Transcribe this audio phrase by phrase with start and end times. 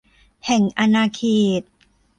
[0.45, 1.21] แห่งอาณาเข
[1.61, 1.63] ต